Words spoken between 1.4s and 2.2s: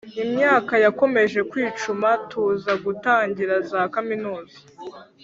kwicuma